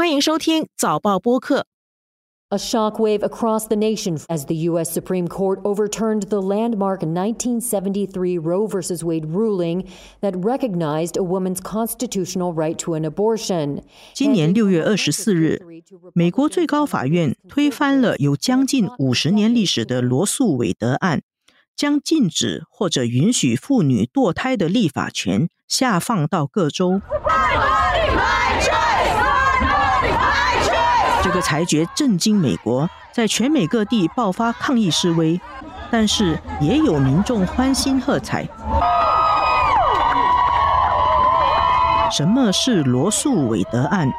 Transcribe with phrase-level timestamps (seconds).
[0.00, 1.65] 欢迎收听早报播客。
[2.49, 4.91] A shockwave across the nation as the U.S.
[4.91, 8.79] Supreme Court overturned the landmark 1973 Roe v.
[9.03, 9.87] Wade ruling
[10.21, 13.83] that recognized a woman's constitutional right to an abortion.
[14.13, 15.61] 今年六月二十四日，
[16.13, 21.21] 美国最高法院推翻了有将近五十年历史的罗素韦德案，
[21.75, 27.01] 将禁止或者允许妇女堕胎的立法权下放到各州。
[31.23, 35.39] 这个裁决震惊美国，在全美各地爆发抗议示威，
[35.91, 38.47] 但是也有民众欢欣喝彩。
[42.11, 44.11] 什么是罗素韦德案？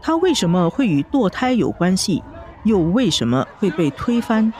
[0.00, 2.22] 它为什么会与堕胎有关系？
[2.64, 4.52] 又为什么会被推翻？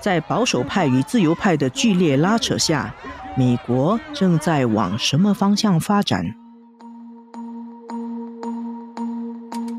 [0.00, 2.94] 在保守派与自由派的剧烈拉扯下，
[3.36, 6.43] 美国正在往什么方向发展？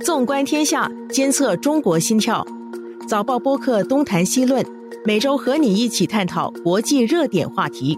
[0.06, 2.46] 纵观天下，监测中国心跳。
[3.08, 4.64] 早报播客东谈西论，
[5.04, 7.98] 每周和你一起探讨国际热点话题。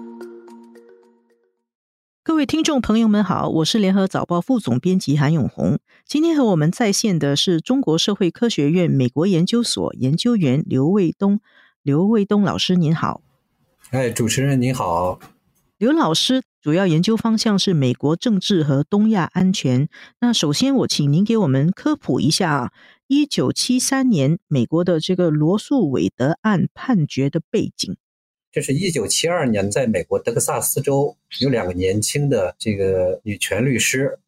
[2.23, 5.79] 各位听众朋友们好，我是联合早报副总编辑韩永红。
[6.05, 11.41] 今天和我们在线的是中国社会科学院美国研究所研究员刘卫东。
[11.83, 13.19] 刘卫东老师您好。
[13.89, 15.19] 哎，主持人您好。
[15.77, 19.87] 刘老师主要研究方向是美国政治和东亚安全。
[20.19, 22.73] 那首先，我请您给我们科普一下啊
[23.07, 27.95] 一九七三年美国的这个罗素韦德案判决的背景。
[28.51, 34.19] 这是一九七二年，在美国德克萨斯州有两个年轻的这个女权律师，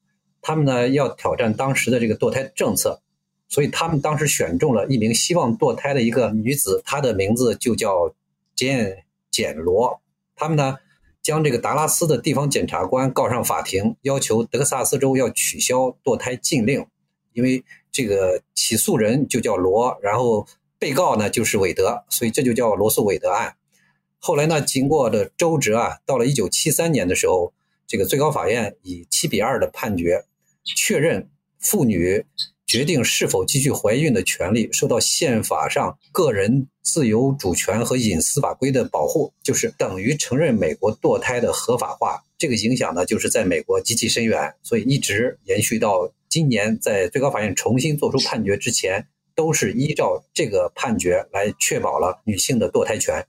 [0.42, 3.02] 他们呢要挑战当时的这个堕胎政策，
[3.50, 8.16] 所以他们当时选中了一名希望堕胎的一个女子，她的名字就叫
[8.56, 10.00] 简简罗。
[10.38, 10.78] 他们呢。
[11.30, 16.88] 将这个达拉斯的地方检察官告上法庭，要求德克萨斯州要取消堕胎禁令，
[17.34, 20.48] 因为这个起诉人就叫罗，然后
[20.80, 23.56] 被告呢就是韦德，所以这就叫罗素韦德案。
[24.18, 27.54] 后来呢，经过的周折啊，到了一九七三年的时候，
[27.86, 30.26] 这个最高法院以七比二的判决，
[30.64, 32.26] 确认妇女。
[32.70, 42.24] 决定是否继续怀孕的权利受到宪法上个人自由主权和隐私法规的保护，就是等于承认美国堕胎的合法化。
[42.38, 53.26] 这个影响呢，就是在美国极其深远，所以一直延续到今年，在最高法院重新作出判决之前，都是依照这个判决来确保了女性的堕胎权。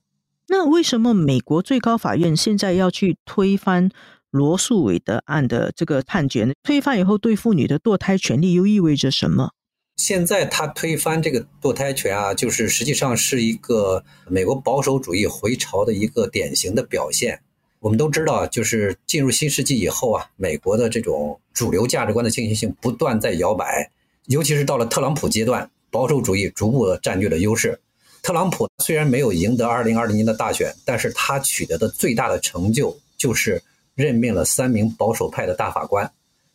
[0.48, 3.90] 那为什么美国最高法院现在要去推翻？
[4.30, 9.50] 罗素韦德案的这个判决呢，推翻以后，对妇女的堕胎权利又意味着什么？
[9.96, 17.40] 现在他推翻这个堕胎权啊，就是实际上是一个美国保守主义回潮的一个典型的表现。
[17.80, 23.90] 我们都知道，就是进入新世纪以后啊，美国的这种主流价值观的进行性不断在摇摆，
[24.26, 27.80] 尤其是到了特朗普阶段，保守主义逐步的占据了优势。
[28.22, 33.62] 特朗普虽然没有赢得2020年的大选，但是他取得的最大的成就就是。
[34.00, 36.10] 任命了三名保守派的大法官，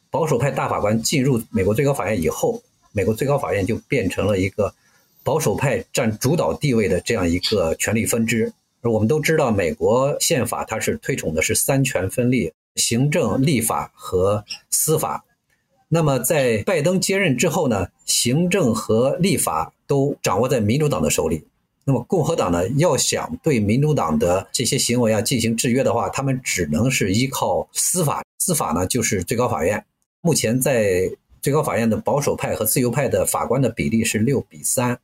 [0.10, 2.62] 保守派大法官进入美国最高法院以后，
[2.92, 4.74] 美国最高法院就变成了一个
[5.24, 8.52] 保守派占主导地位的这样一个权力分支。
[8.82, 15.24] 而我们都知道，美国宪法它是推崇的是三权分立，行政、立法和司法。
[15.88, 21.44] 那么在拜登接任之后呢，行政和立法都掌握在民主党的手里。
[21.88, 28.24] 那么共和党呢，要想对民主党的这些行为啊进行制约的话，他们只能是依靠司法。
[28.40, 29.86] 司法呢，就是最高法院。
[30.22, 31.08] 目前在
[31.44, 34.98] 最高法院的保守派和自由派的法官的比例是六比三，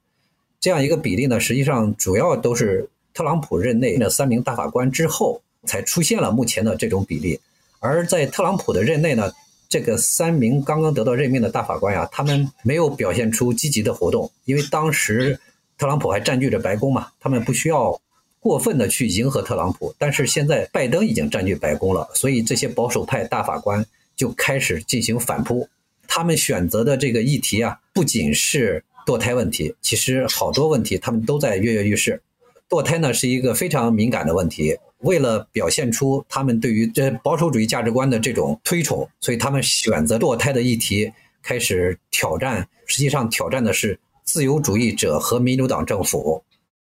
[0.60, 7.40] 这样一个比例呢，实际上主要都是特朗普任内的三名大法官之后才出现了目前的这种比例。
[7.80, 9.32] 而在特朗普的任内呢，
[9.70, 15.40] 这个三名刚刚得到任命的大法官呀，他们没有表现出积极的活动，因为当时。
[15.82, 17.08] 特朗普还占据着白宫嘛？
[17.20, 18.00] 他们不需要
[18.40, 23.84] 过分的去迎合特朗普，但是现在拜登已经占据白宫了，所以这些保守派大法官
[24.16, 25.68] 就开始进行反扑。
[26.08, 32.22] 他们选择的这个议题啊，不仅是堕胎问题，其实好多问题他们都在跃跃欲试。
[32.70, 41.12] 堕胎呢是一个非常敏感的问题，为了表现出他们对于这保守主义价值观的这种推崇，所以他们选择堕胎的议题
[41.42, 42.68] 开始挑战。
[42.86, 44.00] 实际上挑战的是。
[44.24, 46.44] 自由主义者和民主党政府，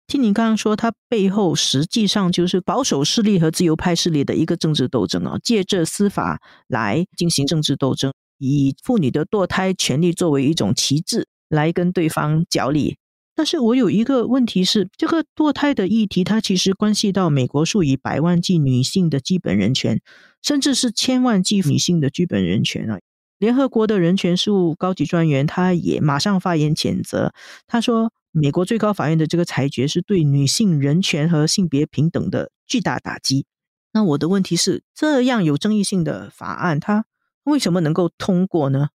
[0.06, 12.96] 听你刚刚说，它背后实际上就是保守势力和自由派势力的一个政治斗争啊，借着司法来进行政治斗争，以妇女的堕胎权利作为一种旗帜来跟对方角力。
[13.34, 20.02] 但是我有一个问题是，这个堕胎的议题，它其实关系到美国数以百万计女性的基本人权，
[20.42, 22.98] 甚至是千万计女性的基本人权啊。
[23.42, 27.34] 联合国的人权事务高级专员他也马上发言谴责，
[27.66, 33.44] 他说：“美国最高法院的这个裁决是对女性人权和性别平等的巨大打击。”
[33.92, 37.04] 那我的问题是，这样有争议性的法案，它
[37.42, 38.90] 为什么能够通过呢？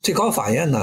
[0.00, 0.78] 最高法院呢，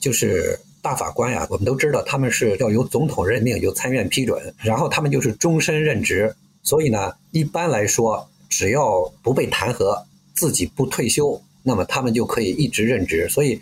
[0.00, 6.34] 就是大法官呀，我们都知道他们是要由总统任命，由参院批准，然后他们就是终身任职。
[6.62, 10.02] 所以呢，一般来说，只要不被弹劾，
[10.34, 11.42] 自己不退休。
[11.66, 13.58] 那么他们就可以一直任职，所以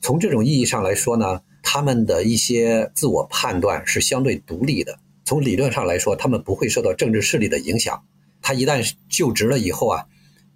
[0.00, 4.98] 从这种意义上来说呢，他们的一些自我判断是相对独立的。
[5.24, 8.04] 从理论上来说，他们不会受到政治势力的影响。
[8.42, 10.04] 他一旦就职了以后啊，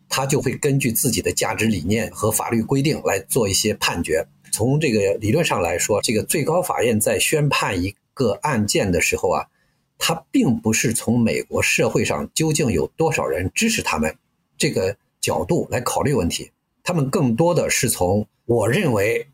[0.08, 4.25] 他就会根据自己的价值理念和法律规定来做一些判决。
[4.53, 9.46] 从这个理论上来说，这个最高法院在宣判一个案件的时候啊，
[9.99, 14.14] 他并不是从美国社会上究竟有多少人支持他们
[14.58, 16.50] 这个角度来考虑问题。
[16.91, 19.25] 他们更多的是从我认为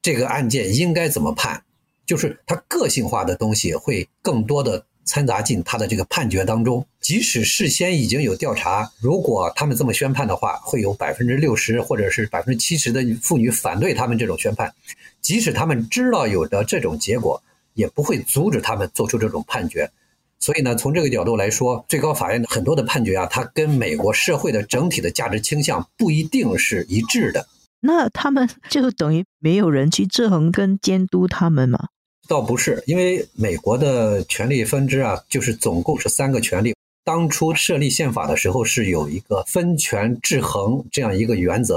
[0.00, 1.60] 这个案件应该怎么判，
[2.06, 6.86] 就是他个性化的东西会更多的掺杂进他的这个判决当中。
[7.00, 14.72] 即使事先已经有调查，如果他们这么宣判的话，会有百分之六十或者是百分之七十的妇女反对他们这种宣判。
[15.20, 17.42] 即使他们知道有的这种结果，
[17.74, 19.90] 也不会阻止他们做出这种判决。
[20.40, 27.46] 所以呢，从这个角度来说，最高法院的很多的判决啊，它跟美国社会的整体的价值倾向不一定是一致的。
[27.80, 31.88] 那他们就等于没有人去制衡跟监督他们吗？
[32.26, 36.74] 倒不是，因为美国的权力分支啊，就是总共是三个权力。
[37.04, 41.76] 当初设立宪法的时候是有一个分权制衡这样一个原则。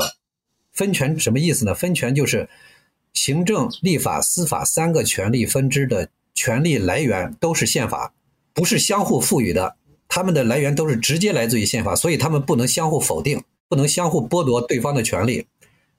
[0.72, 1.74] 分权什么意思呢？
[1.74, 2.48] 分权就是
[3.14, 8.14] 行政、立法、司法三个权力分支的权力来源都是宪法。
[8.54, 9.76] 不是相互赋予的，
[10.08, 15.46] 他们的来源都是直接来自于宪法，所以他们不能相互否定，不能相互剥夺对方的权利。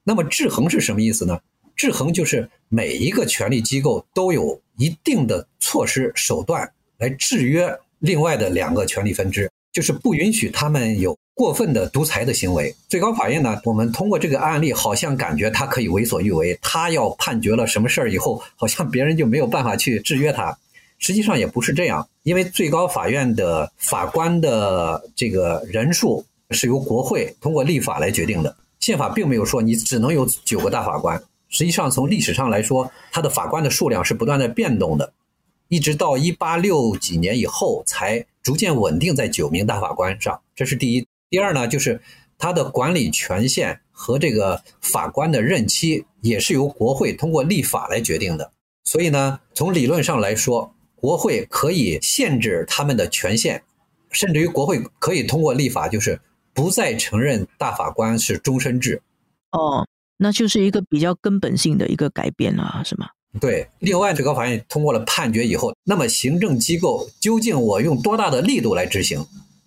[0.05, 1.39] 那么制衡是什么意思呢？
[1.75, 12.73] 制衡就是每一个权力机构都有一定的措施手段来制约另外的两个权力分支，就是不允许他们有过分的独裁的行为。
[12.89, 20.57] 最高法院呢，我们通过这个案例，好像感觉他可以为所欲为，他要判决了什么事儿以后，好像别人就没有办法去制约他。
[21.05, 28.57] 实际上也不是这样，因为最高法院的法官的这个人数是由国会通过立法来决定的。
[28.81, 31.23] 宪法并没有说你只能有九个大法官。
[31.51, 35.13] 实际上，从历史上来说，他的法官的数量是不断的变动的，
[35.69, 40.41] 一直到一八六几年以后才逐渐稳定在九名大法官上。
[40.57, 41.07] 这是第一。
[41.29, 42.01] 第二呢，就是
[42.39, 48.51] 他的管理权限和这个法官的任期也是由国会通过立法来决定的。
[48.85, 50.75] 所以呢，从理论上来说，
[51.05, 53.63] 国会可以限制他们的权限，
[54.11, 56.19] 甚至于国会可以通过立法，就是
[56.55, 59.03] 不再承认大法官是终身制。
[59.53, 59.87] 哦，
[60.17, 63.09] 那就是一个比较根本性的一个改变了，是吗？
[63.39, 63.69] 对。
[63.81, 69.23] 另外，最高法院通过了判决以后，那么行政机构究竟我用多大的力度来执行？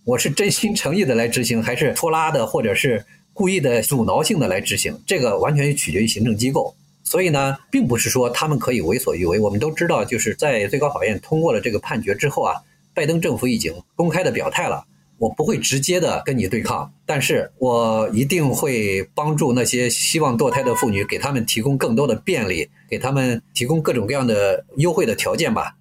[0.05, 4.99] 我是真心诚意的来执行，还是拖拉的，或者是故意的阻挠性的来执行？
[5.05, 6.75] 这个完全取决于行政机构。
[7.07, 9.39] 所以呢，并不是说他们可以为所欲为。
[9.39, 12.55] 我们都知道，就是在最高法院通过了这个判决之后啊，
[12.93, 14.83] 拜登政府已经公开的表态了：
[15.17, 25.77] 我不会直接的跟你对抗，但是我一定会帮助那些希望堕胎的妇女，给他们提供更多的便利，给他们提供各种各样的优惠的条件吧，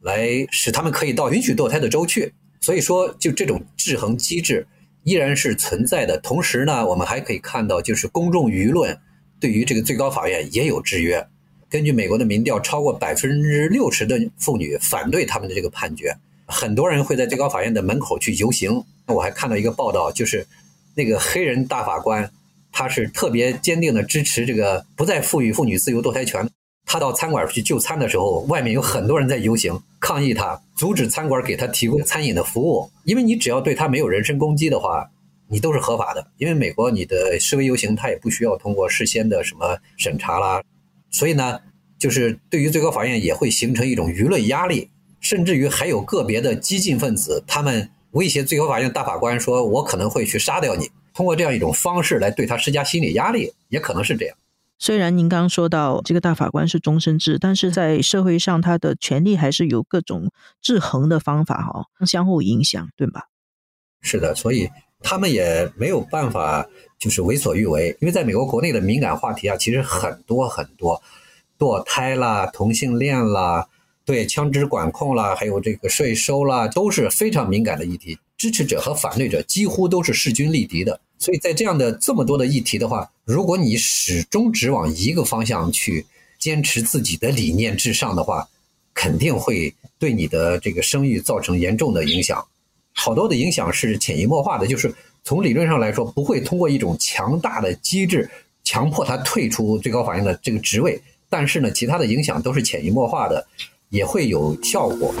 [0.00, 2.32] 来使他们可以到允许堕胎的州去。
[2.62, 4.66] 所以说，就这种制衡机制
[5.04, 6.16] 依然是存在的。
[6.20, 8.98] 同时呢，我们还可以看到，就是公众舆论。
[9.40, 11.26] 对于这个最高法院也有制约。
[11.70, 16.14] 根据美国的民调，超过百分之六十的妇女反对他们的这个判决。
[16.46, 18.82] 很多人会在最高法院的门口去游行。
[19.06, 20.46] 我还看到一个报道，就是
[20.94, 22.28] 那个黑人大法官，
[22.72, 26.48] 他是特别坚定的支持这个不再赋予妇女自由堕胎权。
[26.84, 32.90] 他到餐馆去就餐的时候，外面有很多人在游行抗议他，阻止餐馆给他提供餐饮的服务。
[33.04, 35.08] 因为你只要对他没有人身攻击的话。
[35.50, 40.62] 你都是合法的，因为美国你的示威游行，它也不需要通过事先的什么审查啦，
[41.10, 41.60] 所以呢，
[41.98, 44.88] 就是对于最高法院也会形成一种舆论压力，
[45.20, 54.36] 甚至于还有个别的激进分子，他们威胁最高法院大法官说：“我可能会去杀掉你。”通过这样一种方式来对他施加心理压力，也可能是这样。
[54.78, 60.30] 虽然您刚说到这个大法官是终身制，但是在社会上他的权力还是有各种
[60.62, 63.24] 制衡的方法哈，相互影响，对吧？
[64.00, 64.70] 是的，所以。
[65.02, 66.66] 他们也没有办法，
[66.98, 71.02] 就是为所欲为，因为在美国国内的敏感话题啊，其实很多很多，
[71.58, 73.66] 堕胎啦、同性恋啦、
[74.04, 78.18] 对枪支管控啦，还有这个税收啦，都是非常敏感的议题。
[78.36, 86.06] 支持者和反对者几乎都是势均力敌的，所以在这样的这么多的议题的话，如果你始终只往一个方向去
[86.38, 88.48] 坚持自己的理念至上的话，
[88.94, 92.42] 肯定会对你的这个声誉造成严重的影响。
[92.94, 94.94] 好多的影响是潜移默化的，就是
[95.24, 98.28] 从理论上来说，不会通过一种强大的机制
[98.64, 103.46] 强迫他退出最高法院的这个职位，但是呢，其他的影响都是潜移默化的，
[103.88, 105.14] 也会有效果。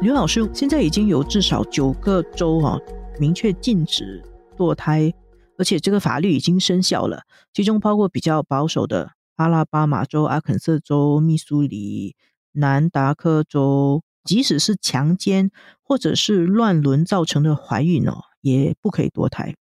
[0.00, 2.78] 刘老师，现在已经有至少九个州啊。
[3.16, 4.20] 明确禁止
[4.56, 5.14] 堕胎，
[5.56, 7.22] 而且这个法律已经生效了。
[7.52, 12.16] 其中包括比较保守的阿拉巴马州、阿肯色州、密苏里、
[12.50, 15.50] 南达科州，即使是强奸
[15.82, 19.54] 或者是乱伦造成的怀孕哦，也不可以堕胎。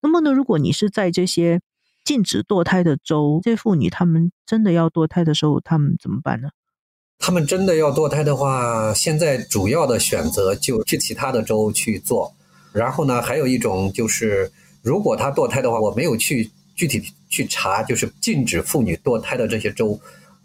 [0.00, 1.60] 那么呢，如果你是在这些
[2.04, 6.50] 禁止堕胎的州，这些妇女她们真的要堕胎的时候，她们怎么办呢？
[7.18, 12.34] 她们真的要堕胎的话，现在主要的选择就去其他的州去做。
[12.72, 14.52] 然后呢，还有一种就是，
[14.82, 19.98] 如果她堕胎的话，我没有去具体去查，就是禁止妇女堕胎的这些州，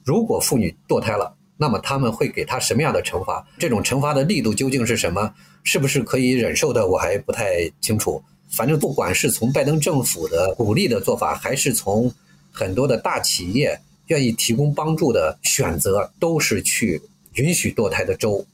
[0.06, 3.46] 如果妇女堕胎了，那么他们会给他什么样的惩罚？
[3.58, 5.34] 这种惩罚的力度究竟是什么？
[5.64, 6.88] 是不是可以忍受的？
[6.88, 8.24] 我还不太清楚。
[8.48, 12.12] 反正不管是从拜登政府的鼓励的做法，还是从
[12.52, 17.02] 很多的大企业愿意提供帮助的选择，都是去
[17.34, 18.46] 允许堕胎的州。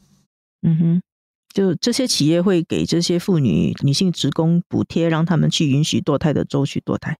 [0.63, 1.01] 嗯哼。
[1.53, 7.15] 就这些企业会给这些妇女女性职工补贴，让他们去允许堕胎的州去堕胎。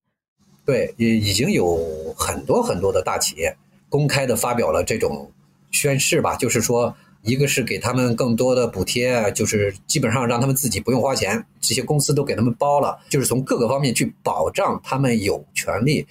[0.65, 3.56] 对，也已经有很多很多的大企业
[3.88, 5.32] 公开的发表了这种
[5.75, 16.08] 宣誓吧，就是说，一个是给他们更多的补贴，就是基本上让他们自己不用花钱，这些公司都给他们包了，就是从各个方面去保障他们有权利、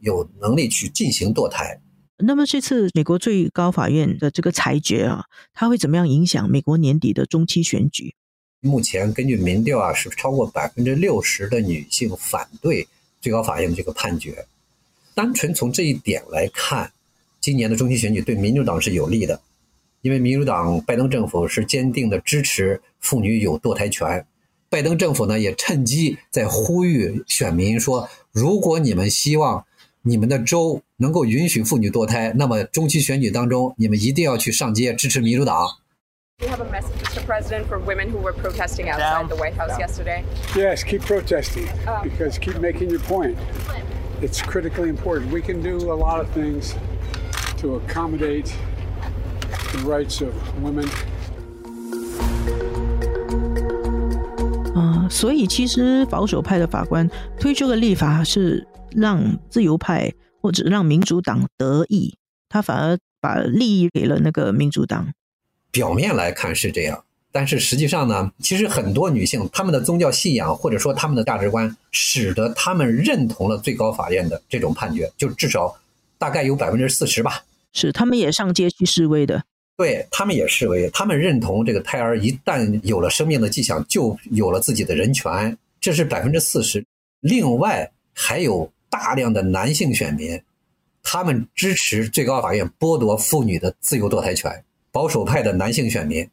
[0.00, 1.80] 有能力去进行堕胎。
[2.18, 8.14] 那么这次美国最高法院的这个裁决啊，它会怎么样影响美国年底的中期选举？
[8.60, 12.86] 目前根据民调啊，是超过百分之六十的女性反对
[13.20, 14.46] 最高法院的这个判决。
[15.14, 16.92] 单纯从这一点来看，
[17.42, 19.38] 今年的中期选举对民主党是有利的，
[20.00, 24.24] 因为民主党拜登政府是坚定的支持妇女有堕胎权。
[24.70, 29.66] 拜登政府呢，也趁机在呼吁选民说，如果你们希望。
[30.04, 35.78] 你们的州能够允许妇女堕胎，那么中期选举当中，你们一定要去上街支持民主党。
[36.38, 37.24] Do you have a message, Mr.
[37.24, 40.24] President, for women who were protesting outside the White House yesterday?
[40.56, 41.68] Yes, keep protesting
[42.02, 43.36] because keep making your point.
[44.20, 45.30] It's critically important.
[45.30, 46.74] We can do a lot of things
[47.62, 48.50] to accommodate
[49.72, 50.86] the rights of women.
[54.74, 57.08] 啊，所以其实保守派的法官
[57.40, 58.68] 推出的立法是。
[58.94, 62.14] 让自由派或者让民主党得益，
[62.50, 65.14] 他反而把利益给了那个民主党。
[65.70, 67.02] 表面来看是这样，
[67.32, 75.74] 但是实际上呢，其实很多女性她们的宗教信仰或者说她们的价值观，使得她们认同了最高法院的这种判决，就至少
[76.18, 77.42] 大概有百分之四十吧。
[77.72, 79.44] 是，他们也上街去示威的。
[79.76, 86.84] 对他们也示威，他们认同这个胎儿一旦有了生命的迹象，就有了自己的人权，这是百分之四十。
[87.20, 88.70] 另外还有。
[88.92, 90.38] 大量的男性选民，
[91.02, 94.52] 他们支持最高法院剥夺妇女的自由堕胎权。
[94.90, 96.28] 保守派的男性选民，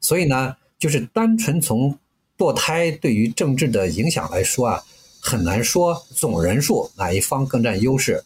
[0.00, 1.94] 所以呢，就是单纯从
[2.38, 4.82] 堕胎对于政治的影响来说啊，
[5.20, 8.24] 很难说总人数哪一方更占优势。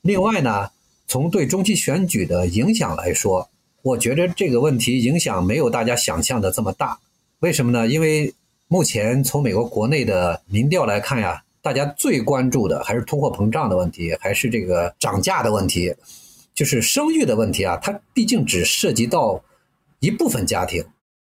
[0.00, 0.70] 另外呢，
[1.10, 3.50] 从对中期选举的影响来说，
[3.82, 6.96] 我觉得这个问题影响没有大家想象的这么大。
[7.40, 7.88] 为什么呢？
[7.88, 8.32] 因为
[8.68, 11.42] 目前从美国国内的民调来看呀。
[11.62, 15.94] 大家最关注的还是通货膨胀的问题，还是这个涨价的问题，
[16.54, 17.76] 就是生育的问题啊。
[17.82, 19.44] 它毕竟只涉及到
[19.98, 20.82] 一部分家庭，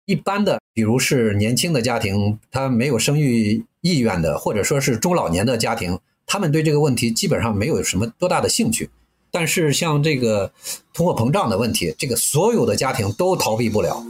[0.05, 8.89] 一般的，比如是年轻的家庭，他没有生育意愿的，或者说是中老年的家庭，他们对这个问题基本上没有什么多大的兴趣。
[9.35, 10.49] 但是像这个
[10.93, 14.01] 通货膨胀的问题，这个所有的家庭都逃避不了。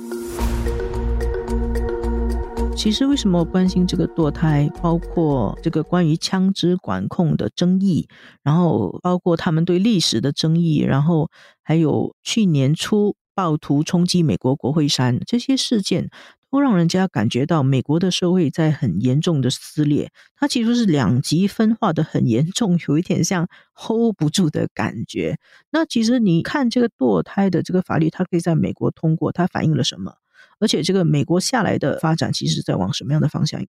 [2.77, 4.70] 其实为什么关心这个堕胎？
[4.84, 8.08] 包括这个关于枪支管控的争议，
[8.44, 11.32] 然后包括他们对历史的争议，然后
[11.63, 16.12] 还有去年初暴徒冲击美国国会山这些事件，
[16.56, 20.10] 都让人家感觉到美国的社会在很严重的撕裂。
[20.40, 25.38] 它其实是两极分化的很严重，有一点像 hold 不住的感觉。
[25.70, 30.14] 那其实你看这个堕胎的这个法律，它可以在美国通过，它反映了什么？
[30.60, 33.62] 而且这个美国下来的发展，其实在往什么样的方向？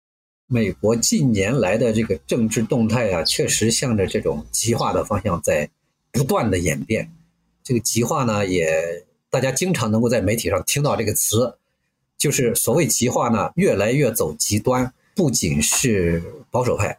[0.46, 5.68] 美国近年来的这个政治动态啊，确实向着这种极化的方向在
[6.12, 7.10] 不断的演变。
[7.64, 11.58] 这个极化呢，也大家经常能够在媒体上听到这个词，
[12.18, 14.92] 就是所谓极化呢，越来越走极端。
[15.14, 16.98] 不仅是保守派，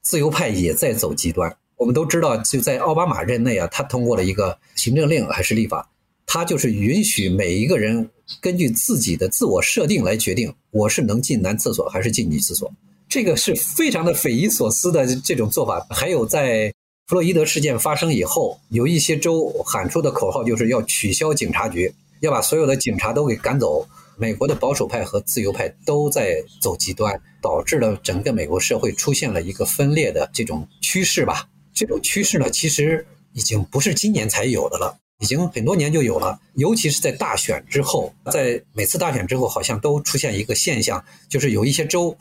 [0.00, 1.52] 自由派也在走极端。
[1.76, 5.90] 我们都知道，就在奥巴马任内啊，他通过了一个行政令还是立法，
[6.26, 8.08] 他就是允许每一个人
[8.40, 12.72] 根据自己的自我设定来决定，我是能进男厕所还是进女厕所。
[13.08, 15.84] 这个是非常的匪夷所思的这种做法。
[15.90, 16.72] 还有在
[17.08, 23.84] 弗洛伊德事件发生以后，有一些州喊出的口号就是要取消警察局，要把所有的警察都给赶走。
[24.18, 31.46] 美国的保守派和自由派都在走极端，导致了整个美国社会出现了一个分裂的这种趋势吧。
[31.74, 36.40] 这种趋势呢，其实已经不是今年才有的了，已经很多年就有了。
[36.54, 42.16] 尤其是在大选之后，在每次大选之后，好像都出现一个现象，就是有一些州，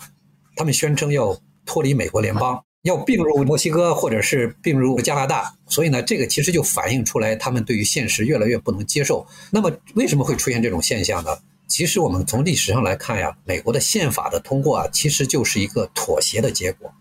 [0.57, 5.55] 他们宣称要脱离美国联邦，要并入墨西哥或者是并入加拿大。
[5.67, 9.25] 所以呢，这个其实就反映出来他们对于现实越来越不能接受。
[9.49, 11.37] 那么，为什么会出现这种现象呢？
[11.67, 16.91] 其实我们从历史上来看呀，美国的宪法的通过啊，其实就是一个妥协的结果。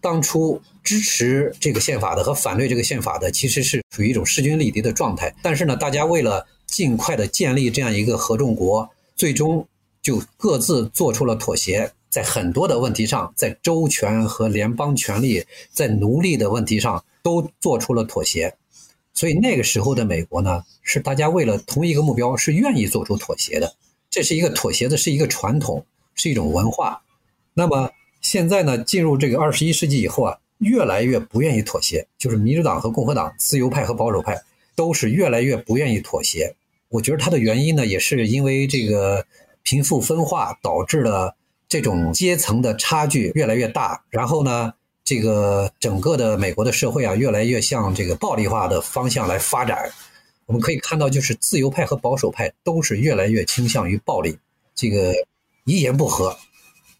[0.00, 5.32] 当初支持这个宪法的和反对这个宪法的，其实是处于一种势均力敌的状态。
[5.42, 9.66] 但是呢，大家为了尽快的建立这样一个合众国，最终
[10.00, 18.56] 就各自做出了妥协，在很多的问题上，在州权和联邦权力，在奴隶的问题上都做出了妥协。
[19.14, 23.74] 所以那个时候的美国呢，是大家为了同一个目标是愿意做出妥协的。
[24.12, 27.02] 这是一个妥协的，是一个传统，是一种文化。
[27.52, 27.90] 那么。
[28.20, 34.40] 现在呢，进入这个二十一世纪以后啊，越来越不愿意妥协，就是民主党和共和党、自由派和保守派
[34.76, 36.54] 都是越来越不愿意妥协。
[36.88, 39.26] 我觉得它的原因呢，也是因为这个
[39.64, 41.34] 贫富分化导致了
[41.68, 49.90] 这种阶层的差距越来越大，然后呢，这个整个的美国的社会啊，越来越向这个暴力化的方向来发展。
[50.52, 54.36] 我们可以看到，就是自由派和保守派都是越来越倾向于暴力，
[54.74, 55.14] 这个
[55.64, 56.36] 一言不合。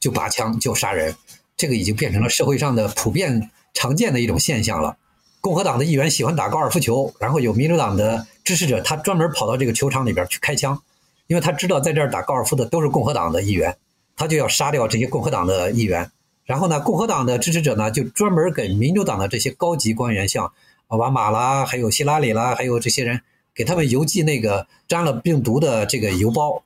[0.01, 1.15] 就拔枪就杀人，
[1.55, 4.97] 这个已经变成了社会上的普遍常见的一种现象了。
[5.43, 10.83] 共和党的议员喜欢打高尔夫球，然后有民主党的支持者，他专门跑到这个球场里边去开枪，
[11.27, 13.77] 因为他知道在这儿打高尔夫的都是共和党的议员，
[14.17, 16.11] 他就要杀掉这些共和党的议员。
[16.47, 20.53] 然后呢，共和党的支持者呢，就专门给民主党的这些高级官员，像
[20.89, 23.21] 奥巴马啦，还有希拉里啦，还有这些人，
[23.55, 26.63] 给他们邮寄那个沾了病毒的这个邮包，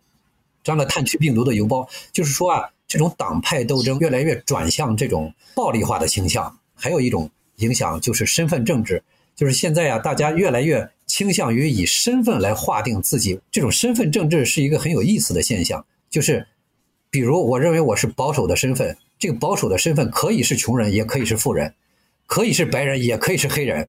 [0.65, 2.71] 沾了炭疽病毒的邮包，就是说啊。
[2.89, 9.03] 这种党派斗争越来越转向这种暴力化的倾向，还有一种影响就是身份政治，
[9.35, 13.41] 就是现在啊，大家越来越倾向于以身份来划定自己。
[13.51, 16.47] 这种身份政治是一个很有意思的现象，就是
[17.11, 21.75] 比如我认为我是保守的身份，这个保守的身份可以是穷人，也可以是富人，
[22.29, 23.89] 可以是白人，也可以是黑人，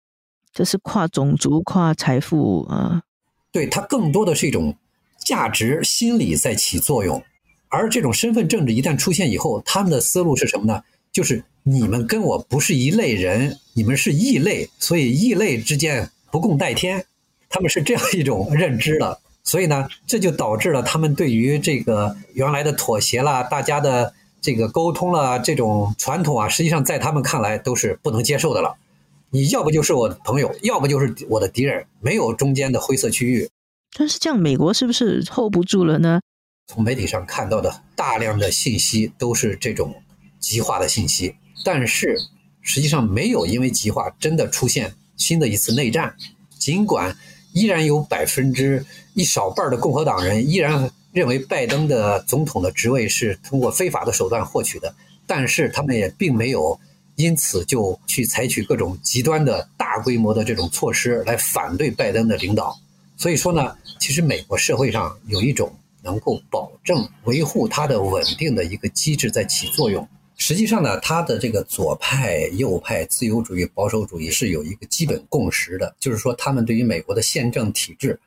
[0.58, 3.04] 这是跨种族、跨财富啊。
[3.52, 4.76] 对，它更多的是一种
[5.24, 7.22] 价值心理在起作用。
[7.70, 10.82] 而这种身份政治一旦出现以后，他们的思路是什么呢？
[11.12, 17.06] 就是你们跟我不是一类人，你们是异类，所以异类之间不共戴天。
[17.50, 28.76] 他们是这样一种认知的，所以呢，这就导致了他们对于这个原来的妥协啦、大家的这个沟通啦这种传统啊，实际上在他们看来都是不能接受的了。
[29.30, 33.50] 你要不就是我的朋友，要不就是我的敌人，没有中间的灰色区域。
[33.98, 36.22] 但是这样，美国是不是 hold 不住了呢？
[36.68, 39.96] 从媒体上看到的大量的信息都是这种
[40.40, 42.18] 极化的信息，但是
[42.62, 46.16] 实际上没有因为极化真的出现新的一次内战。
[46.60, 47.16] 尽管
[47.54, 54.94] 依然有百分之一少半的共和党人依然认为拜登的总统的职位是通过非法的手段获取的，
[55.26, 56.78] 但是他们也并没有
[57.18, 62.76] 因此就去采取各种极端的大规模的这种措施来反对拜登的领导。
[63.16, 65.72] 所以说呢，其实美国社会上有一种。
[66.04, 70.08] 能够保证维护它的稳定的一个机制在起作用。
[70.38, 78.18] 实际上呢，它的这个左派、右派、自由主义、保守主义是有一个基本共识的，就是说他们对于美国的宪政体制，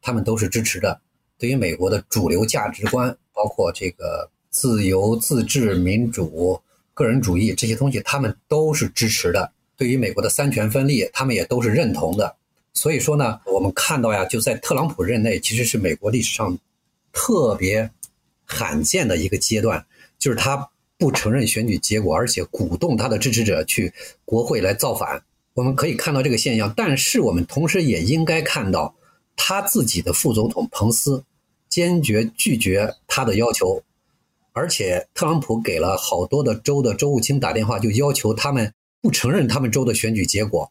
[0.00, 0.96] 他们都是支持的；
[1.36, 6.60] 对于美国的主流价值观，包括这个自由、自治、民主、
[6.94, 12.34] 个人主义这些东西，他们都是支持的；对于美国的三权分立，他们也都是认同的。
[12.72, 16.58] 所以说呢，我们看到呀，就在特朗普任内，其实是美国历史上。
[17.16, 17.88] 特别
[18.44, 19.86] 罕见的一个阶段，
[20.18, 23.92] 就是他不承认选举结果，而且鼓动他的支持者去
[24.24, 25.22] 国会来造反。
[25.52, 28.92] 我们可以看到这个现象，但是我们同时也应该看到
[29.36, 31.22] 他自己的副总统彭斯
[31.68, 33.80] 坚决拒绝他的要求，
[34.54, 40.70] 而且特朗普给了好多的州的州务卿打电话，就要求他们不承认他们州的选举结果，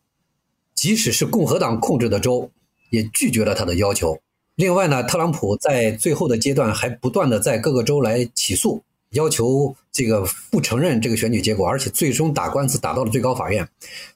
[0.73, 2.49] 即使是共和党控制的州，
[2.89, 4.17] 也拒绝了他的要求。
[4.55, 13.67] 另外呢，特朗普在最后的阶段还不断的在各个州来起诉，要求这个不承认这个选举结果，而且最终打官司打到了最高法院。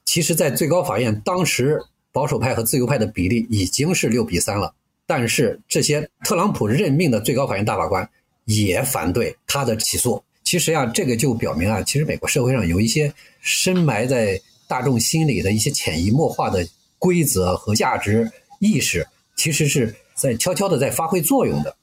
[0.04, 4.72] 其实，在最高法院当时，保守派和自由派的比例已经是六比三了，
[5.06, 8.08] 但是这些特朗普任命的最高法院大法官
[8.48, 10.22] 也反对他的起诉。
[10.42, 16.66] 其实呀，这个就表明啊，其实美国社会上有一些深埋在大众心里的一些潜移默化的
[16.98, 19.06] 规则和价值意识，
[19.36, 21.76] 其实是在悄悄的在发挥作用的。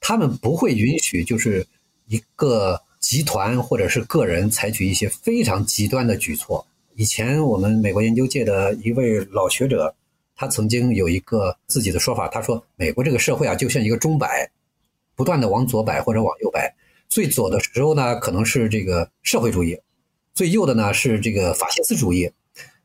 [0.00, 1.66] 他们不会允许就是
[2.08, 6.66] 一个集团或者是个人采取一些非常极端的举措。
[6.96, 9.94] 以前我们美国研究界的一位老学者，
[10.36, 14.48] 他曾经有一个自己的说法，他说：“美国这个社会啊，就像一个钟摆，
[15.14, 16.74] 不断的往左摆或者往右摆。”
[17.08, 19.76] 最左的时候呢，可能是这个社会主义；
[20.34, 22.28] 最右的呢是这个法西斯主义。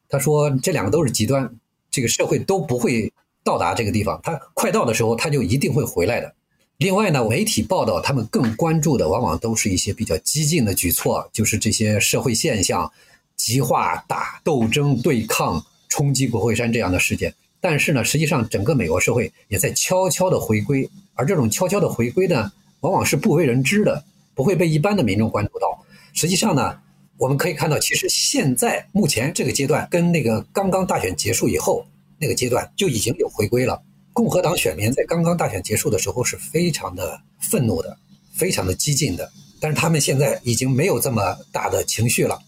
[0.08, 1.50] 他说这两个都是极端，
[1.90, 3.12] 这个社会都不会
[3.44, 4.20] 到达这个地方。
[4.22, 6.32] 他快到的时候，他就一定会回来的。
[6.78, 12.92] 另外呢，媒体报道他们更关注的，往往都是一些比较激进的举措，就是这些社会现象
[13.36, 17.34] 极化、打斗争、对抗、冲击国会山这样的事件。
[17.62, 24.04] 但是呢，实际上整个美国社会也在悄悄的回归，而这种悄悄的回归呢，往往是不为人知的。
[24.36, 25.86] 不会被一般的民众关注到。
[26.14, 26.78] 实际上呢，
[27.18, 31.86] 我们可以看到，其实现在目前这个阶段跟那个刚刚大选结束以后
[32.18, 33.82] 那个阶段就已经有回归了。
[34.14, 37.98] 共和党选民在刚刚大选结束的时候是非常的愤怒的，
[38.32, 42.40] 非常的激进的，但是他们现在已经没有这么大的情绪了。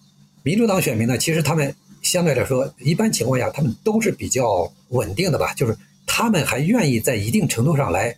[0.43, 8.15] 民主党选民呢，其实他们相对来说，一般情况下他们都是比较稳定的吧，就是他们还愿意在一定程度上来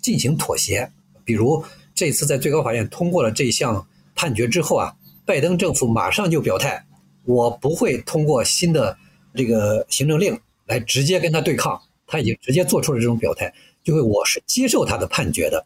[0.00, 0.90] 进行妥协，
[1.24, 1.64] 比如。
[1.94, 4.94] 这次在最高法院通过了这项判决之后啊，
[5.26, 6.82] 拜登政府马上就表态，
[7.26, 8.96] 我不会通过新的
[9.34, 13.52] 这个行政令来直接跟他对抗，他已经直接做出了这种表态，
[13.84, 15.64] 就会我是接受他的判决的，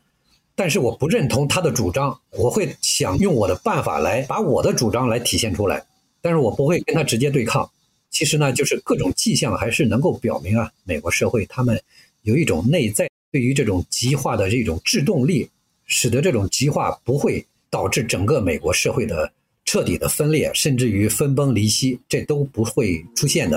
[0.57, 5.87] 但是我不认同他的主张，我会想用我的办法来把我的主张来体现出来，
[6.27, 7.71] 但是我不会跟他直接对抗。
[8.11, 11.81] 其实呢，就是各种迹象还是能够表明啊，美国社会他们
[12.23, 15.49] 有一种内在对于这种极化的这种制动力。
[15.89, 19.33] 使得这种极化不会导致整个美国社会的
[19.65, 23.57] 彻底的分裂，甚至于分崩离析，这都不会出现的。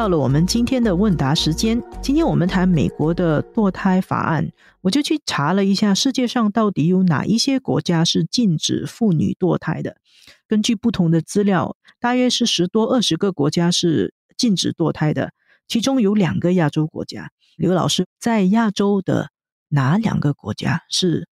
[0.00, 1.82] 到了我们今天的问答时间。
[2.00, 9.98] 今天我们谈美国的堕胎法案，我就去查了一下，世界上到底有哪一些国家是禁止妇女堕胎的？
[10.48, 15.34] 根据不同的资料，大约是十多二十个国家是禁止堕胎的，
[15.68, 17.28] 其中有两个亚洲国家。
[17.58, 19.28] 刘老师，在亚洲的
[19.68, 21.28] 哪两个国家是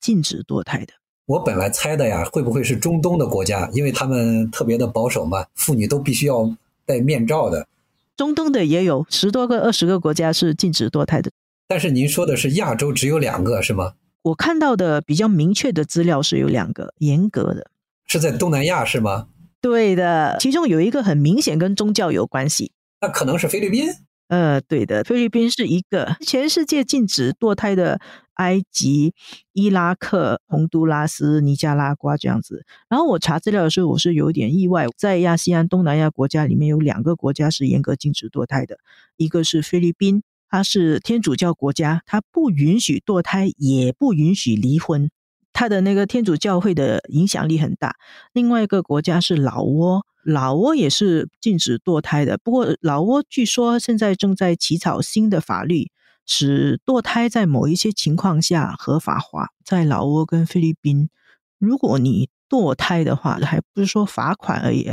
[0.00, 0.92] 禁止堕胎的？
[1.26, 3.68] 我本来猜的呀，会不会是中东的国家？
[3.72, 6.48] 因为他们特别的保守嘛，妇女都必须要
[6.86, 7.66] 戴面罩的。
[8.16, 11.30] 中东的也有十多个、二十个国家是禁止堕胎的。
[11.68, 13.94] 但是您说的是亚洲只有两个是吗？
[14.22, 17.70] 我看到的比较明确的资料是有两个，严格的
[18.06, 19.28] 是在东南亚是吗？
[19.60, 23.88] 对的，其中有一个很明显跟宗教有关系，那可能是菲律宾。
[24.32, 28.00] 呃，对的，菲律宾是一个全世界禁止堕胎的，
[28.36, 29.12] 埃及、
[29.52, 32.64] 伊拉克、洪都拉斯、尼加拉瓜这样子。
[32.88, 38.78] 然后我查资料的时候，我是有点意外，在亚细安东南亚国家里面有两个国家是严格禁止堕胎的，
[39.18, 45.10] 一个是菲律宾，它是天主教国家，它不允许堕胎，也不允许离婚。
[45.52, 47.96] 它的那个天主教会的影响力很大。
[48.32, 52.38] 另外一个国家是老挝，老挝也是禁止堕胎的。
[52.38, 55.90] 不过老挝据说现在正在起草新的法律，
[56.26, 59.48] 使堕胎在某一些情况下合法化。
[59.64, 61.10] 在老挝跟菲律宾，
[61.58, 64.92] 如果你堕胎的话，还不是说罚款而已，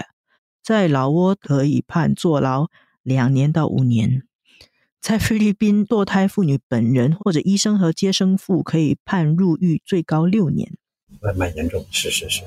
[0.63, 2.67] 在老挝可以判坐牢
[3.03, 4.23] 两年到五年。
[5.01, 10.73] 在菲律宾，堕胎妇女本人或者医生和接生妇可以判入狱最高六年，
[11.37, 11.85] 蛮严重。
[11.89, 12.43] 是是是。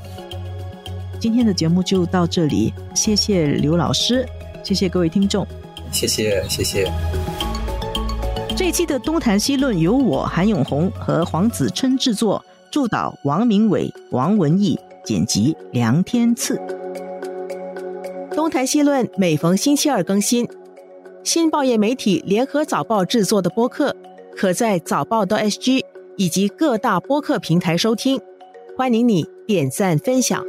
[1.23, 4.27] 今天的节目就到这里，谢谢刘老师，
[4.65, 5.47] 谢谢各位听众，
[5.93, 6.91] 谢谢谢谢。
[8.57, 16.61] 这一期的东谈西论由我韩永红和黄子琛制作，助导王明伟、王文义，剪辑梁天赐。
[18.33, 20.45] 东谈西论每逢星期二更新。
[21.23, 23.95] 新报业媒体联合早报制作的播客，
[24.37, 25.85] 可在早报的 SG
[26.17, 28.21] 以及各大播客平台收听。
[28.77, 30.45] 欢迎你点赞分享。